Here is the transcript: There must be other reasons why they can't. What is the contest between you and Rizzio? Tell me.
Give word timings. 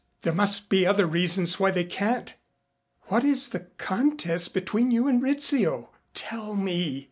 There 0.23 0.33
must 0.33 0.67
be 0.69 0.83
other 0.83 1.05
reasons 1.05 1.59
why 1.59 1.69
they 1.69 1.83
can't. 1.83 2.33
What 3.09 3.23
is 3.23 3.49
the 3.49 3.59
contest 3.77 4.51
between 4.51 4.89
you 4.89 5.07
and 5.07 5.21
Rizzio? 5.21 5.91
Tell 6.15 6.55
me. 6.55 6.99